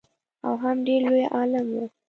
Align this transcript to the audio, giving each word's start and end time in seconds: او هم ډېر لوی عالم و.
او 0.45 0.53
هم 0.63 0.77
ډېر 0.87 1.01
لوی 1.07 1.25
عالم 1.35 1.65
و. 1.73 1.75